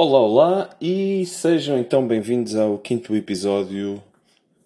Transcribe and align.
Olá, 0.00 0.20
olá 0.20 0.70
e 0.80 1.26
sejam 1.26 1.76
então 1.76 2.06
bem-vindos 2.06 2.54
ao 2.54 2.78
quinto 2.78 3.16
episódio 3.16 4.00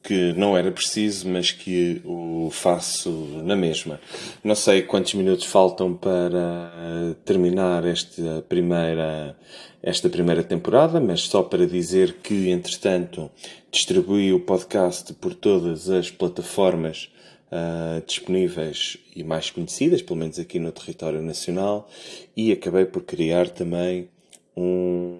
que 0.02 0.34
não 0.34 0.54
era 0.54 0.70
preciso, 0.70 1.26
mas 1.26 1.50
que 1.50 2.02
o 2.04 2.50
faço 2.52 3.08
na 3.42 3.56
mesma. 3.56 3.98
Não 4.44 4.54
sei 4.54 4.82
quantos 4.82 5.14
minutos 5.14 5.46
faltam 5.46 5.94
para 5.94 7.16
terminar 7.24 7.82
esta 7.86 8.44
primeira, 8.46 9.34
esta 9.82 10.10
primeira 10.10 10.44
temporada, 10.44 11.00
mas 11.00 11.22
só 11.22 11.42
para 11.42 11.66
dizer 11.66 12.16
que, 12.22 12.50
entretanto, 12.50 13.30
distribuí 13.70 14.34
o 14.34 14.40
podcast 14.40 15.14
por 15.14 15.34
todas 15.34 15.88
as 15.88 16.10
plataformas 16.10 17.10
uh, 17.50 18.04
disponíveis 18.06 18.98
e 19.16 19.24
mais 19.24 19.48
conhecidas, 19.48 20.02
pelo 20.02 20.18
menos 20.18 20.38
aqui 20.38 20.58
no 20.58 20.70
território 20.70 21.22
nacional, 21.22 21.88
e 22.36 22.52
acabei 22.52 22.84
por 22.84 23.02
criar 23.02 23.48
também 23.48 24.10
um, 24.56 25.18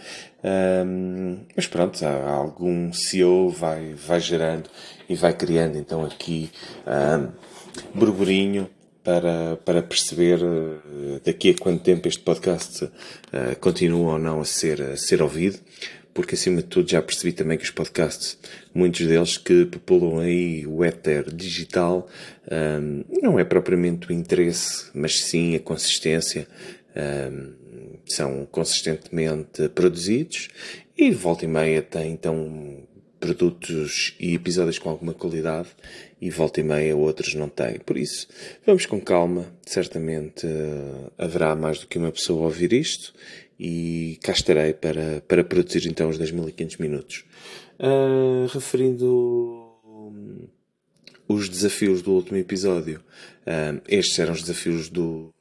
um, 0.86 1.40
mas 1.56 1.66
pronto, 1.66 2.00
há, 2.06 2.30
algum 2.30 2.92
CEO 2.92 3.50
vai, 3.50 3.94
vai 3.94 4.20
gerando 4.20 4.70
e 5.08 5.16
vai 5.16 5.32
criando 5.32 5.76
então 5.76 6.04
aqui 6.04 6.48
um, 6.86 7.32
burburinho 7.92 8.70
para, 9.08 9.56
para 9.64 9.82
perceber 9.82 10.38
uh, 10.42 11.18
daqui 11.24 11.48
a 11.48 11.54
quanto 11.54 11.82
tempo 11.82 12.06
este 12.06 12.20
podcast 12.20 12.84
uh, 12.84 12.90
continua 13.58 14.12
ou 14.12 14.18
não 14.18 14.42
a 14.42 14.44
ser, 14.44 14.82
a 14.82 14.98
ser 14.98 15.22
ouvido 15.22 15.58
porque 16.12 16.34
acima 16.34 16.60
de 16.60 16.68
tudo 16.68 16.90
já 16.90 17.00
percebi 17.00 17.32
também 17.32 17.56
que 17.56 17.64
os 17.64 17.70
podcasts, 17.70 18.36
muitos 18.74 19.06
deles 19.06 19.38
que 19.38 19.64
populam 19.64 20.18
aí 20.18 20.66
o 20.66 20.84
éter 20.84 21.32
digital, 21.32 22.06
um, 22.50 23.04
não 23.22 23.38
é 23.38 23.44
propriamente 23.44 24.08
o 24.08 24.12
interesse, 24.12 24.90
mas 24.92 25.20
sim 25.20 25.54
a 25.54 25.60
consistência. 25.60 26.48
Um, 26.96 27.54
são 28.04 28.46
consistentemente 28.50 29.68
produzidos 29.68 30.48
e 30.96 31.10
volta 31.12 31.44
e 31.44 31.48
meia 31.48 31.82
tem 31.82 32.10
então 32.10 32.82
produtos 33.20 34.14
e 34.18 34.34
episódios 34.34 34.78
com 34.78 34.88
alguma 34.88 35.14
qualidade 35.14 35.68
e 36.20 36.30
volta 36.30 36.60
e 36.60 36.64
meia 36.64 36.96
outros 36.96 37.34
não 37.34 37.48
têm. 37.48 37.78
Por 37.78 37.96
isso, 37.96 38.26
vamos 38.66 38.86
com 38.86 39.00
calma. 39.00 39.46
Certamente 39.64 40.46
uh, 40.46 41.12
haverá 41.16 41.54
mais 41.54 41.80
do 41.80 41.86
que 41.86 41.98
uma 41.98 42.12
pessoa 42.12 42.42
a 42.42 42.44
ouvir 42.46 42.72
isto 42.72 43.14
e 43.58 44.18
cá 44.22 44.32
estarei 44.32 44.72
para, 44.72 45.22
para 45.26 45.44
produzir 45.44 45.86
então 45.86 46.08
os 46.08 46.18
2500 46.18 46.76
minutos. 46.78 47.24
Uh, 47.78 48.46
referindo 48.52 49.68
os 51.28 51.48
desafios 51.48 52.02
do 52.02 52.12
último 52.12 52.38
episódio, 52.38 53.00
uh, 53.42 53.80
estes 53.86 54.18
eram 54.18 54.32
os 54.32 54.40
desafios 54.40 54.88
do, 54.88 55.32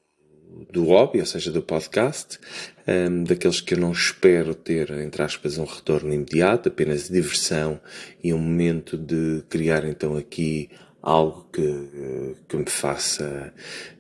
do 0.72 0.86
hobby, 0.86 1.20
ou 1.20 1.26
seja, 1.26 1.52
do 1.52 1.62
podcast, 1.62 2.40
um, 2.88 3.24
daqueles 3.24 3.62
que 3.62 3.74
eu 3.74 3.80
não 3.80 3.92
espero 3.92 4.56
ter, 4.56 4.90
entre 4.92 5.22
aspas, 5.22 5.58
um 5.58 5.66
retorno 5.66 6.14
imediato, 6.14 6.70
apenas 6.70 7.10
diversão 7.10 7.80
e 8.24 8.34
um 8.34 8.38
momento 8.38 8.98
de 8.98 9.44
criar 9.50 9.86
então 9.86 10.16
aqui 10.18 10.70
algo 11.02 11.48
que, 11.54 12.36
que 12.48 12.58
me 12.58 12.70
faça 12.70 13.54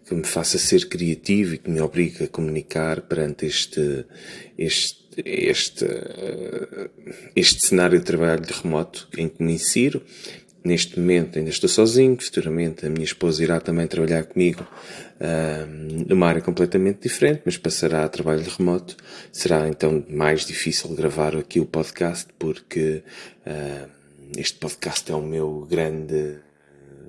que 0.05 0.15
me 0.15 0.23
faça 0.23 0.57
ser 0.57 0.87
criativo 0.87 1.55
e 1.55 1.57
que 1.57 1.69
me 1.69 1.81
obrigue 1.81 2.23
a 2.23 2.27
comunicar 2.27 3.01
perante 3.01 3.45
este 3.45 4.05
este 4.57 5.05
este 5.25 5.85
este 7.35 7.67
cenário 7.67 7.99
de 7.99 8.05
trabalho 8.05 8.41
de 8.41 8.53
remoto 8.53 9.07
em 9.17 9.27
que 9.27 9.43
me 9.43 9.53
insiro 9.53 10.01
neste 10.67 10.99
momento 10.99 11.39
ainda 11.39 11.49
estou 11.49 11.69
sozinho, 11.69 12.17
futuramente 12.19 12.85
a 12.85 12.89
minha 12.89 13.05
esposa 13.05 13.41
irá 13.41 13.59
também 13.59 13.87
trabalhar 13.87 14.23
comigo 14.25 14.67
uh, 15.15 16.05
numa 16.07 16.27
área 16.27 16.41
completamente 16.41 17.03
diferente, 17.03 17.41
mas 17.45 17.57
passará 17.57 18.03
a 18.03 18.09
trabalho 18.09 18.43
remoto. 18.43 18.97
Será 19.31 19.67
então 19.67 20.05
mais 20.09 20.45
difícil 20.45 20.93
gravar 20.93 21.35
aqui 21.35 21.59
o 21.59 21.65
podcast 21.65 22.27
porque 22.37 23.03
uh, 23.45 23.89
este 24.37 24.59
podcast 24.59 25.09
é 25.11 25.15
o 25.15 25.21
meu 25.21 25.65
grande 25.69 26.39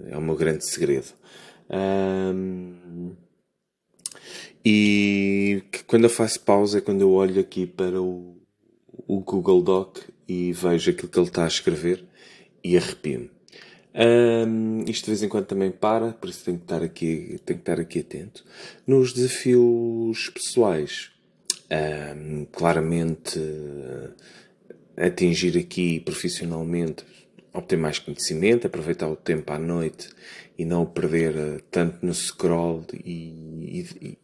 é 0.06 0.16
o 0.16 0.22
meu 0.22 0.36
grande 0.36 0.64
segredo. 0.64 1.08
Um, 1.68 3.14
e 4.64 5.62
quando 5.86 6.04
eu 6.04 6.10
faço 6.10 6.40
pausa 6.40 6.78
é 6.78 6.80
quando 6.80 7.00
eu 7.00 7.10
olho 7.10 7.40
aqui 7.40 7.66
para 7.66 8.00
o, 8.00 8.36
o 9.06 9.20
Google 9.20 9.62
Doc 9.62 9.98
e 10.26 10.52
vejo 10.52 10.90
aquilo 10.90 11.08
que 11.08 11.18
ele 11.18 11.26
está 11.26 11.44
a 11.44 11.48
escrever 11.48 12.04
e 12.62 12.76
arrepio-me. 12.76 13.37
Um, 13.98 14.84
isto 14.86 15.06
de 15.06 15.10
vez 15.10 15.22
em 15.24 15.28
quando 15.28 15.46
também 15.46 15.72
para, 15.72 16.12
por 16.12 16.28
isso 16.28 16.44
tenho 16.44 16.56
que 16.56 16.64
estar 16.64 16.82
aqui, 16.82 17.40
tenho 17.44 17.58
que 17.58 17.62
estar 17.70 17.80
aqui 17.80 17.98
atento. 17.98 18.44
Nos 18.86 19.12
desafios 19.12 20.30
pessoais, 20.30 21.10
um, 22.16 22.44
claramente 22.44 23.40
atingir 24.96 25.58
aqui 25.58 25.98
profissionalmente 26.00 27.04
obter 27.52 27.76
mais 27.76 27.98
conhecimento, 27.98 28.66
aproveitar 28.66 29.08
o 29.08 29.16
tempo 29.16 29.52
à 29.52 29.58
noite 29.58 30.10
e 30.56 30.64
não 30.64 30.86
perder 30.86 31.34
uh, 31.34 31.62
tanto 31.70 32.04
no 32.04 32.14
scroll 32.14 32.84
e, 32.92 33.86
e, 34.00 34.18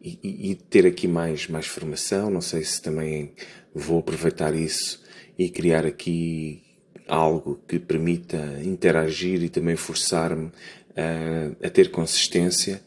e, 0.00 0.50
e, 0.50 0.54
ter 0.54 0.86
aqui 0.86 1.08
mais, 1.08 1.48
mais 1.48 1.66
formação. 1.66 2.30
Não 2.30 2.40
sei 2.40 2.62
se 2.64 2.80
também 2.80 3.32
vou 3.74 3.98
aproveitar 3.98 4.54
isso 4.54 5.02
e 5.38 5.48
criar 5.50 5.84
aqui 5.84 6.62
algo 7.08 7.60
que 7.66 7.78
permita 7.78 8.60
interagir 8.64 9.42
e 9.42 9.48
também 9.48 9.76
forçar-me 9.76 10.46
uh, 10.46 11.56
a 11.64 11.70
ter 11.70 11.90
consistência 11.90 12.82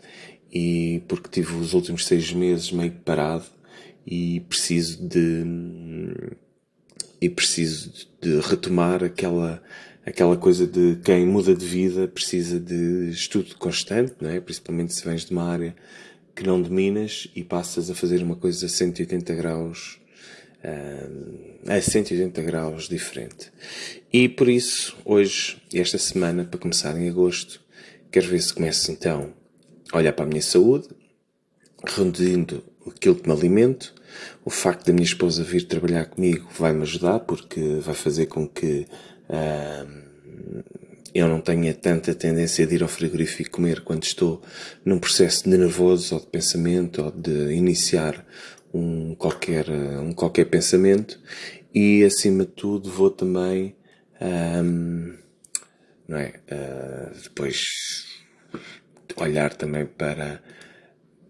e 0.51 1.01
porque 1.07 1.29
tive 1.29 1.55
os 1.55 1.73
últimos 1.73 2.05
seis 2.05 2.33
meses 2.33 2.71
meio 2.71 2.91
parado 2.91 3.45
e 4.05 4.41
preciso 4.41 5.07
de 5.07 5.43
e 7.21 7.29
preciso 7.29 7.91
de 8.21 8.39
retomar 8.39 9.03
aquela 9.03 9.61
aquela 10.05 10.35
coisa 10.37 10.65
de 10.65 10.97
quem 11.03 11.25
muda 11.25 11.53
de 11.53 11.65
vida 11.65 12.07
precisa 12.07 12.59
de 12.59 13.09
estudo 13.11 13.55
constante, 13.55 14.15
não 14.19 14.29
é? 14.29 14.39
Principalmente 14.39 14.93
se 14.93 15.05
vens 15.05 15.25
de 15.25 15.31
uma 15.31 15.43
área 15.43 15.75
que 16.35 16.43
não 16.43 16.61
dominas 16.61 17.27
e 17.35 17.43
passas 17.43 17.89
a 17.89 17.95
fazer 17.95 18.23
uma 18.23 18.35
coisa 18.35 18.65
a 18.65 18.69
180 18.69 19.35
graus 19.35 19.99
uh, 20.63 21.71
a 21.71 21.81
180 21.81 22.41
graus 22.41 22.87
diferente. 22.87 23.51
E 24.11 24.27
por 24.27 24.49
isso, 24.49 24.97
hoje, 25.05 25.61
esta 25.73 25.97
semana, 25.97 26.43
para 26.43 26.59
começar 26.59 26.99
em 26.99 27.09
agosto, 27.09 27.61
quero 28.11 28.27
ver 28.27 28.41
se 28.41 28.53
começo 28.53 28.91
então 28.91 29.33
a 29.91 29.97
olhar 29.97 30.13
para 30.13 30.25
a 30.25 30.27
minha 30.27 30.41
saúde, 30.41 30.87
reduzindo 31.85 32.63
aquilo 32.87 33.15
que 33.15 33.27
me 33.27 33.35
alimento. 33.35 33.93
O 34.43 34.49
facto 34.49 34.87
da 34.87 34.93
minha 34.93 35.05
esposa 35.05 35.43
vir 35.43 35.67
trabalhar 35.67 36.05
comigo 36.05 36.47
vai-me 36.57 36.81
ajudar 36.81 37.19
porque 37.19 37.79
vai 37.81 37.93
fazer 37.93 38.25
com 38.25 38.47
que 38.47 38.87
uh, 39.29 40.09
eu 41.13 41.27
não 41.27 41.41
tenha 41.41 41.73
tanta 41.73 42.13
tendência 42.13 42.65
de 42.65 42.75
ir 42.75 42.83
ao 42.83 42.89
frigorífico 42.89 43.51
comer 43.51 43.81
quando 43.81 44.03
estou 44.03 44.41
num 44.85 44.99
processo 44.99 45.49
nervoso 45.49 46.15
ou 46.15 46.21
de 46.21 46.27
pensamento 46.27 47.03
ou 47.03 47.11
de 47.11 47.53
iniciar 47.53 48.25
um 48.73 49.15
qualquer, 49.15 49.69
um 49.69 50.13
qualquer 50.13 50.45
pensamento 50.45 51.19
e 51.73 52.03
acima 52.03 52.45
de 52.45 52.51
tudo 52.51 52.89
vou 52.89 53.09
também 53.09 53.75
um, 54.21 55.17
não 56.07 56.17
é, 56.17 56.33
uh, 56.51 57.21
depois 57.23 57.63
olhar 59.15 59.53
também 59.53 59.85
para 59.85 60.41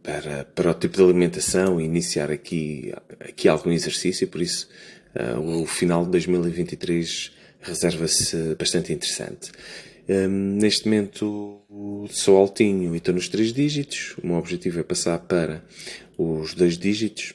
para, 0.01 0.45
para 0.45 0.71
o 0.71 0.73
tipo 0.73 0.97
de 0.97 1.03
alimentação 1.03 1.79
e 1.79 1.83
iniciar 1.83 2.31
aqui, 2.31 2.93
aqui 3.19 3.47
algum 3.47 3.71
exercício, 3.71 4.27
por 4.27 4.41
isso 4.41 4.67
uh, 5.15 5.61
o 5.61 5.65
final 5.65 6.05
de 6.05 6.11
2023 6.11 7.31
reserva-se 7.59 8.55
bastante 8.55 8.93
interessante. 8.93 9.51
Um, 10.09 10.57
neste 10.57 10.85
momento 10.85 11.61
sou 12.09 12.35
altinho 12.35 12.95
e 12.95 12.97
estou 12.97 13.13
nos 13.13 13.29
três 13.29 13.53
dígitos. 13.53 14.15
O 14.23 14.25
meu 14.25 14.37
objetivo 14.37 14.79
é 14.79 14.83
passar 14.83 15.19
para 15.19 15.63
os 16.17 16.55
dois 16.55 16.79
dígitos. 16.79 17.33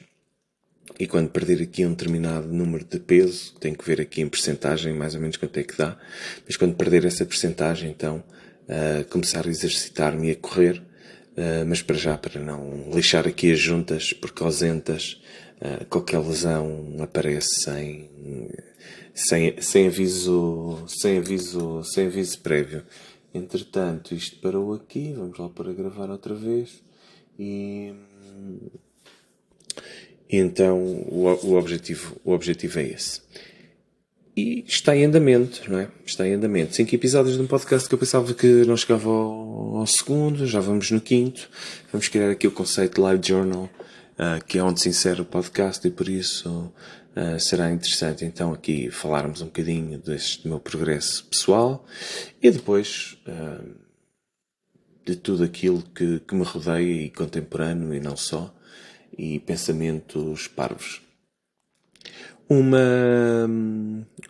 E 0.99 1.07
quando 1.07 1.29
perder 1.29 1.61
aqui 1.61 1.85
um 1.85 1.91
determinado 1.91 2.49
número 2.49 2.83
de 2.83 2.99
peso, 2.99 3.53
tenho 3.61 3.77
que 3.77 3.85
ver 3.85 4.01
aqui 4.01 4.21
em 4.21 4.27
percentagem 4.27 4.93
mais 4.93 5.15
ou 5.15 5.21
menos 5.21 5.37
quanto 5.37 5.57
é 5.57 5.63
que 5.63 5.77
dá. 5.77 5.97
Mas 6.45 6.57
quando 6.57 6.75
perder 6.75 7.05
essa 7.05 7.25
percentagem, 7.25 7.91
então 7.91 8.21
uh, 8.67 9.05
começar 9.09 9.47
a 9.47 9.49
exercitar-me 9.49 10.27
e 10.27 10.31
a 10.31 10.35
correr, 10.35 10.79
uh, 10.79 11.65
mas 11.65 11.81
para 11.81 11.95
já, 11.95 12.17
para 12.17 12.41
não 12.41 12.89
lixar 12.93 13.25
aqui 13.25 13.53
as 13.53 13.59
juntas, 13.59 14.11
porque 14.11 14.43
ausentas, 14.43 15.21
uh, 15.61 15.85
qualquer 15.85 16.19
lesão 16.19 16.97
aparece 16.99 17.61
sem, 17.61 18.09
sem, 19.13 19.61
sem 19.61 19.87
aviso, 19.87 20.83
sem 20.87 21.17
aviso, 21.17 21.83
sem 21.83 22.07
aviso 22.07 22.39
prévio. 22.39 22.83
Entretanto, 23.33 24.15
isto 24.15 24.37
parou 24.39 24.73
aqui, 24.73 25.13
vamos 25.13 25.37
lá 25.37 25.49
para 25.49 25.73
gravar 25.73 26.09
outra 26.09 26.33
vez 26.33 26.81
e, 27.37 27.93
então 30.29 30.77
o, 30.79 31.39
o, 31.43 31.57
objetivo, 31.57 32.15
o 32.23 32.31
objetivo 32.31 32.79
é 32.79 32.83
esse. 32.89 33.21
E 34.37 34.65
está 34.67 34.95
em 34.95 35.05
andamento, 35.05 35.63
não 35.69 35.79
é? 35.79 35.89
Está 36.05 36.27
em 36.27 36.33
andamento. 36.33 36.75
Cinco 36.75 36.93
episódios 36.93 37.37
de 37.37 37.41
um 37.41 37.47
podcast 37.47 37.87
que 37.87 37.95
eu 37.95 37.99
pensava 37.99 38.33
que 38.33 38.65
não 38.65 38.75
chegava 38.75 39.09
ao, 39.09 39.77
ao 39.77 39.87
segundo, 39.87 40.45
já 40.45 40.59
vamos 40.59 40.91
no 40.91 40.99
quinto. 40.99 41.49
Vamos 41.91 42.09
criar 42.09 42.29
aqui 42.29 42.45
o 42.45 42.51
conceito 42.51 43.01
Live 43.01 43.25
Journal, 43.25 43.69
uh, 44.19 44.43
que 44.45 44.57
é 44.57 44.63
onde 44.63 44.81
se 44.81 44.89
insere 44.89 45.21
o 45.21 45.25
podcast 45.25 45.85
e 45.87 45.91
por 45.91 46.09
isso 46.09 46.71
uh, 47.15 47.39
será 47.39 47.71
interessante 47.71 48.25
então 48.25 48.53
aqui 48.53 48.89
falarmos 48.89 49.41
um 49.41 49.45
bocadinho 49.45 49.97
deste 49.99 50.47
meu 50.47 50.59
progresso 50.59 51.25
pessoal 51.25 51.85
e 52.41 52.51
depois 52.51 53.17
uh, 53.27 53.85
de 55.05 55.15
tudo 55.15 55.43
aquilo 55.43 55.83
que, 55.93 56.19
que 56.19 56.35
me 56.35 56.43
rodeia 56.43 57.03
e 57.03 57.09
contemporâneo 57.11 57.93
e 57.93 57.99
não 57.99 58.17
só, 58.17 58.53
e 59.15 59.39
pensamentos 59.39 60.47
parvos. 60.47 61.01
Uma, 62.49 63.47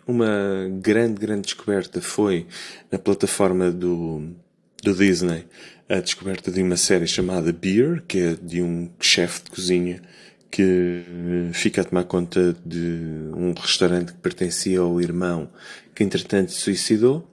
uma 0.06 0.68
grande, 0.80 1.20
grande 1.20 1.42
descoberta 1.42 2.00
foi 2.00 2.46
na 2.90 2.98
plataforma 2.98 3.70
do, 3.70 4.34
do 4.82 4.94
Disney 4.94 5.46
a 5.88 6.00
descoberta 6.00 6.50
de 6.50 6.62
uma 6.62 6.76
série 6.76 7.06
chamada 7.06 7.52
Beer, 7.52 8.02
que 8.06 8.18
é 8.18 8.34
de 8.34 8.60
um 8.62 8.90
chefe 9.00 9.44
de 9.44 9.50
cozinha 9.50 10.02
que 10.50 11.04
fica 11.52 11.82
a 11.82 11.84
tomar 11.84 12.04
conta 12.04 12.56
de 12.64 13.30
um 13.34 13.52
restaurante 13.52 14.12
que 14.12 14.18
pertencia 14.18 14.80
ao 14.80 15.00
irmão 15.00 15.50
que 15.94 16.04
entretanto 16.04 16.52
se 16.52 16.60
suicidou. 16.60 17.28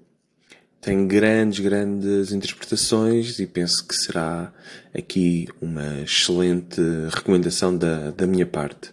Tem 0.82 1.08
grandes, 1.08 1.60
grandes 1.60 2.32
interpretações 2.32 3.40
e 3.40 3.48
penso 3.48 3.88
que 3.88 3.96
será 3.96 4.54
aqui 4.94 5.48
uma 5.62 6.02
excelente 6.02 6.82
recomendação 7.10 7.78
da, 7.78 8.12
da 8.12 8.28
minha 8.28 8.46
parte. 8.46 8.92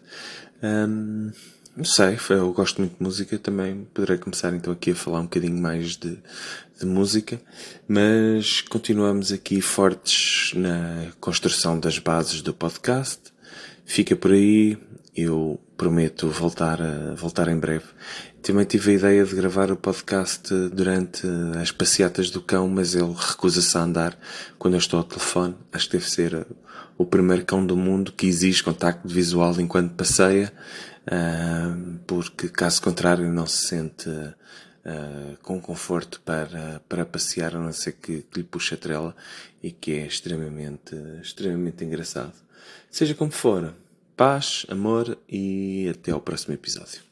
Um, 0.63 1.33
não 1.77 1.85
sei, 1.85 2.19
eu 2.31 2.53
gosto 2.53 2.81
muito 2.81 2.97
de 2.97 3.03
música 3.03 3.39
também. 3.39 3.87
Poderei 3.95 4.19
começar 4.19 4.53
então 4.55 4.73
aqui 4.73 4.91
a 4.91 4.95
falar 4.95 5.21
um 5.21 5.25
bocadinho 5.25 5.57
mais 5.61 5.97
de, 5.97 6.19
de 6.79 6.87
música, 6.87 7.41
mas 7.87 8.61
continuamos 8.63 9.33
aqui 9.33 9.61
fortes 9.61 10.53
na 10.55 11.07
construção 11.21 11.79
das 11.79 11.99
bases 11.99 12.43
do 12.43 12.53
podcast. 12.53 13.21
Fica 13.85 14.17
por 14.17 14.33
aí, 14.33 14.77
eu 15.17 15.61
prometo 15.77 16.29
voltar, 16.29 16.83
a, 16.83 17.15
voltar 17.15 17.49
em 17.49 17.59
breve. 17.59 17.87
Também 18.43 18.65
tive 18.65 18.91
a 18.91 18.95
ideia 18.95 19.25
de 19.25 19.35
gravar 19.35 19.71
o 19.71 19.77
podcast 19.77 20.53
durante 20.73 21.23
as 21.61 21.71
passeatas 21.71 22.31
do 22.31 22.41
cão, 22.41 22.69
mas 22.69 22.95
ele 22.95 23.15
recusa-se 23.17 23.77
a 23.77 23.83
andar 23.83 24.19
quando 24.59 24.75
eu 24.75 24.79
estou 24.79 24.99
ao 24.99 25.05
telefone. 25.05 25.55
Acho 25.73 25.87
que 25.87 25.97
deve 25.97 26.11
ser 26.11 26.47
o 26.99 27.05
primeiro 27.07 27.45
cão 27.45 27.65
do 27.65 27.77
mundo 27.77 28.13
que 28.13 28.27
exige 28.27 28.63
contacto 28.63 29.09
visual 29.09 29.59
enquanto 29.59 29.95
passeia 29.95 30.53
porque 32.07 32.49
caso 32.49 32.83
contrário 32.83 33.31
não 33.33 33.47
se 33.47 33.69
sente 33.69 34.09
uh, 34.09 35.37
com 35.43 35.61
conforto 35.61 36.21
para, 36.21 36.81
para 36.89 37.05
passear, 37.05 37.57
a 37.57 37.59
não 37.59 37.73
ser 37.73 37.93
que, 37.93 38.23
que 38.23 38.41
lhe 38.41 38.45
puxe 38.45 38.75
a 38.75 38.77
trela 38.77 39.17
e 39.63 39.71
que 39.71 39.93
é 39.93 40.07
extremamente, 40.07 40.95
extremamente 41.23 41.85
engraçado. 41.85 42.35
Seja 42.91 43.15
como 43.15 43.31
for, 43.31 43.75
paz, 44.17 44.67
amor 44.69 45.19
e 45.29 45.89
até 45.89 46.13
ao 46.13 46.21
próximo 46.21 46.55
episódio. 46.55 47.10